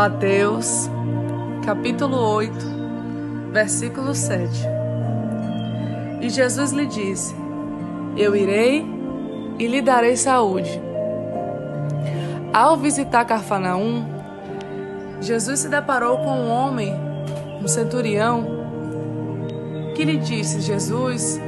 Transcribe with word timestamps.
Mateus, 0.00 0.88
capítulo 1.62 2.16
8, 2.16 2.54
versículo 3.52 4.14
7. 4.14 4.50
E 6.22 6.30
Jesus 6.30 6.72
lhe 6.72 6.86
disse: 6.86 7.34
Eu 8.16 8.34
irei 8.34 8.82
e 9.58 9.66
lhe 9.66 9.82
darei 9.82 10.16
saúde. 10.16 10.80
Ao 12.50 12.78
visitar 12.78 13.26
Carfanaum, 13.26 14.06
Jesus 15.20 15.60
se 15.60 15.68
deparou 15.68 16.16
com 16.16 16.30
um 16.30 16.48
homem, 16.50 16.94
um 17.62 17.68
centurião, 17.68 18.46
que 19.94 20.02
lhe 20.02 20.16
disse: 20.16 20.62
Jesus, 20.62 21.38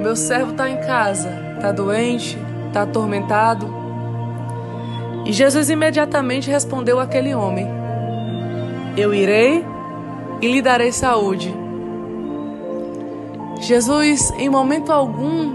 meu 0.00 0.16
servo 0.16 0.52
está 0.52 0.66
em 0.66 0.80
casa, 0.80 1.28
está 1.56 1.70
doente, 1.72 2.38
está 2.68 2.84
atormentado. 2.84 3.79
E 5.26 5.32
Jesus 5.32 5.70
imediatamente 5.70 6.50
respondeu 6.50 6.98
àquele 6.98 7.34
homem: 7.34 7.66
Eu 8.96 9.12
irei 9.14 9.64
e 10.40 10.48
lhe 10.48 10.62
darei 10.62 10.92
saúde. 10.92 11.54
Jesus, 13.60 14.32
em 14.38 14.48
momento 14.48 14.90
algum, 14.90 15.54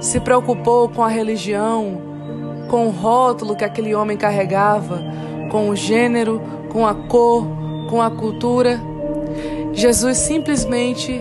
se 0.00 0.20
preocupou 0.20 0.88
com 0.88 1.02
a 1.02 1.08
religião, 1.08 2.00
com 2.70 2.86
o 2.86 2.90
rótulo 2.90 3.56
que 3.56 3.64
aquele 3.64 3.94
homem 3.94 4.16
carregava, 4.16 5.02
com 5.50 5.68
o 5.68 5.76
gênero, 5.76 6.40
com 6.70 6.86
a 6.86 6.94
cor, 6.94 7.46
com 7.90 8.00
a 8.00 8.10
cultura. 8.10 8.80
Jesus 9.72 10.18
simplesmente 10.18 11.20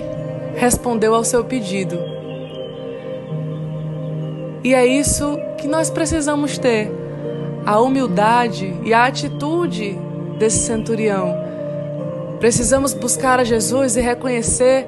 respondeu 0.55 1.15
ao 1.15 1.23
seu 1.23 1.43
pedido. 1.43 1.97
E 4.63 4.73
é 4.73 4.85
isso 4.85 5.37
que 5.57 5.67
nós 5.67 5.89
precisamos 5.89 6.57
ter: 6.57 6.91
a 7.65 7.79
humildade 7.79 8.73
e 8.83 8.93
a 8.93 9.05
atitude 9.05 9.97
desse 10.37 10.59
centurião. 10.65 11.43
Precisamos 12.39 12.93
buscar 12.93 13.39
a 13.39 13.43
Jesus 13.43 13.95
e 13.95 14.01
reconhecer 14.01 14.87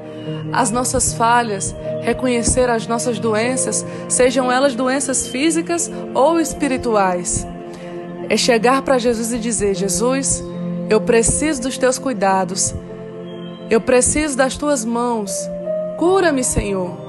as 0.52 0.72
nossas 0.72 1.13
falhas, 1.13 1.75
reconhecer 2.02 2.69
as 2.69 2.88
nossas 2.88 3.19
doenças, 3.19 3.85
sejam 4.09 4.52
elas 4.52 4.75
doenças 4.75 5.27
físicas 5.27 5.89
ou 6.13 6.39
espirituais. 6.39 7.47
É 8.27 8.35
chegar 8.35 8.81
para 8.81 8.97
Jesus 8.97 9.31
e 9.31 9.39
dizer: 9.39 9.75
Jesus, 9.75 10.44
eu 10.89 11.00
preciso 11.00 11.61
dos 11.61 11.78
teus 11.78 11.97
cuidados, 11.97 12.75
eu 13.69 13.80
preciso 13.80 14.35
das 14.35 14.57
tuas 14.57 14.83
mãos, 14.83 15.31
cura-me, 15.97 16.44
Senhor. 16.44 17.05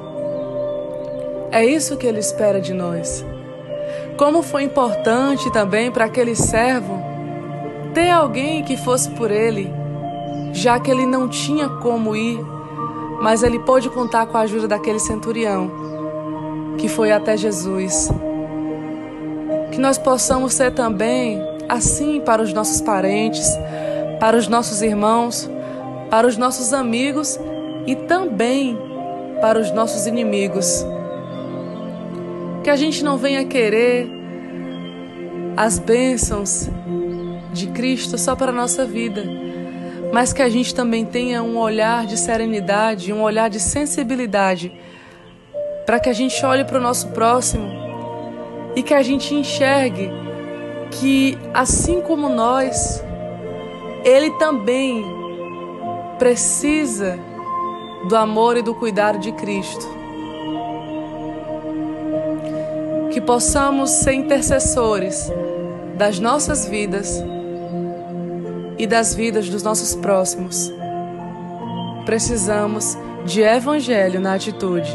É 1.50 1.64
isso 1.64 1.96
que 1.96 2.06
ele 2.06 2.20
espera 2.20 2.60
de 2.60 2.72
nós. 2.72 3.24
Como 4.16 4.42
foi 4.42 4.62
importante 4.62 5.52
também 5.52 5.90
para 5.90 6.06
aquele 6.06 6.34
servo 6.34 6.98
ter 7.92 8.10
alguém 8.10 8.64
que 8.64 8.76
fosse 8.76 9.10
por 9.10 9.30
ele, 9.30 9.70
já 10.52 10.80
que 10.80 10.90
ele 10.90 11.04
não 11.04 11.28
tinha 11.28 11.68
como 11.68 12.16
ir, 12.16 12.40
mas 13.20 13.42
ele 13.42 13.58
pôde 13.58 13.90
contar 13.90 14.26
com 14.26 14.38
a 14.38 14.40
ajuda 14.40 14.68
daquele 14.68 14.98
centurião 14.98 15.70
que 16.78 16.88
foi 16.88 17.12
até 17.12 17.36
Jesus. 17.36 18.10
Que 19.72 19.78
nós 19.78 19.98
possamos 19.98 20.54
ser 20.54 20.72
também 20.72 21.38
assim 21.68 22.20
para 22.20 22.40
os 22.40 22.54
nossos 22.54 22.80
parentes, 22.80 23.46
para 24.18 24.36
os 24.36 24.48
nossos 24.48 24.80
irmãos, 24.80 25.50
para 26.08 26.26
os 26.26 26.38
nossos 26.38 26.72
amigos 26.72 27.38
e 27.86 27.94
também 27.94 28.78
para 29.42 29.58
os 29.58 29.70
nossos 29.72 30.06
inimigos 30.06 30.86
que 32.66 32.70
a 32.70 32.74
gente 32.74 33.04
não 33.04 33.16
venha 33.16 33.44
querer 33.44 34.08
as 35.56 35.78
bênçãos 35.78 36.68
de 37.52 37.68
Cristo 37.68 38.18
só 38.18 38.34
para 38.34 38.50
a 38.50 38.54
nossa 38.54 38.84
vida, 38.84 39.22
mas 40.12 40.32
que 40.32 40.42
a 40.42 40.48
gente 40.48 40.74
também 40.74 41.04
tenha 41.04 41.44
um 41.44 41.58
olhar 41.58 42.06
de 42.06 42.16
serenidade, 42.16 43.12
um 43.12 43.22
olhar 43.22 43.48
de 43.48 43.60
sensibilidade, 43.60 44.72
para 45.86 46.00
que 46.00 46.08
a 46.08 46.12
gente 46.12 46.44
olhe 46.44 46.64
para 46.64 46.78
o 46.78 46.82
nosso 46.82 47.06
próximo 47.10 47.70
e 48.74 48.82
que 48.82 48.94
a 48.94 49.00
gente 49.00 49.32
enxergue 49.32 50.10
que, 50.90 51.38
assim 51.54 52.00
como 52.00 52.28
nós, 52.28 53.00
ele 54.04 54.32
também 54.40 55.04
precisa 56.18 57.16
do 58.08 58.16
amor 58.16 58.56
e 58.56 58.62
do 58.62 58.74
cuidado 58.74 59.20
de 59.20 59.30
Cristo. 59.30 59.95
Que 63.16 63.20
possamos 63.22 63.88
ser 63.88 64.12
intercessores 64.12 65.32
das 65.96 66.18
nossas 66.18 66.68
vidas 66.68 67.24
e 68.76 68.86
das 68.86 69.14
vidas 69.14 69.48
dos 69.48 69.62
nossos 69.62 69.94
próximos. 69.94 70.70
Precisamos 72.04 72.94
de 73.24 73.40
evangelho 73.40 74.20
na 74.20 74.34
atitude. 74.34 74.90